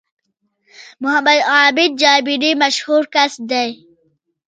[1.01, 3.69] محمد عابد جابري مشهور کس دی